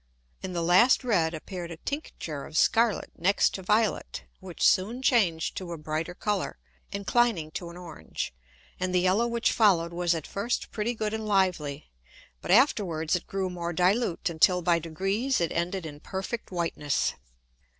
In 0.41 0.53
the 0.53 0.63
last 0.63 1.03
red 1.03 1.35
appeared 1.35 1.69
a 1.69 1.77
tincture 1.77 2.45
of 2.47 2.57
scarlet 2.57 3.11
next 3.19 3.51
to 3.53 3.61
violet, 3.61 4.23
which 4.39 4.67
soon 4.67 5.03
changed 5.03 5.55
to 5.57 5.71
a 5.73 5.77
brighter 5.77 6.15
Colour, 6.15 6.57
inclining 6.91 7.51
to 7.51 7.69
an 7.69 7.77
orange; 7.77 8.33
and 8.79 8.95
the 8.95 8.99
yellow 9.01 9.27
which 9.27 9.51
follow'd 9.51 9.93
was 9.93 10.15
at 10.15 10.25
first 10.25 10.71
pretty 10.71 10.95
good 10.95 11.13
and 11.13 11.27
lively, 11.27 11.91
but 12.41 12.49
afterwards 12.49 13.15
it 13.15 13.27
grew 13.27 13.47
more 13.51 13.73
dilute 13.73 14.27
until 14.27 14.63
by 14.63 14.79
degrees 14.79 15.39
it 15.39 15.51
ended 15.51 15.85
in 15.85 15.99
perfect 15.99 16.49
whiteness. 16.51 17.13